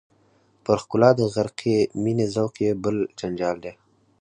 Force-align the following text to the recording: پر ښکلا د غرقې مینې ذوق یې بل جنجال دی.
پر 0.65 0.77
ښکلا 0.83 1.09
د 1.19 1.21
غرقې 1.33 1.77
مینې 2.03 2.25
ذوق 2.33 2.53
یې 2.65 2.71
بل 2.83 2.97
جنجال 3.19 3.57
دی. 3.63 3.73